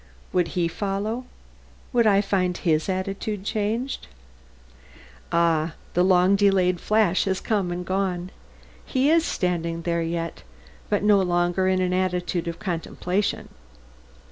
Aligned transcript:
Would 0.33 0.47
his 0.57 0.71
follow? 0.71 1.25
Would 1.93 2.07
I 2.07 2.21
find 2.21 2.57
his 2.57 2.89
attitude 2.89 3.43
changed? 3.43 4.07
Ah! 5.31 5.75
the 5.93 6.03
long 6.03 6.35
delayed 6.35 6.79
flash 6.81 7.25
has 7.25 7.39
come 7.39 7.71
and 7.71 7.85
gone. 7.85 8.31
He 8.83 9.11
is 9.11 9.23
standing 9.23 9.83
there 9.83 10.01
yet, 10.01 10.41
but 10.89 11.03
no 11.03 11.21
longer 11.21 11.67
in 11.67 11.81
an 11.81 11.93
attitude 11.93 12.47
of 12.47 12.57
contemplation. 12.57 13.49